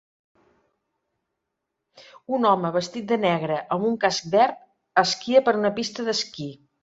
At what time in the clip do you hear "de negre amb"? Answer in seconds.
3.13-3.85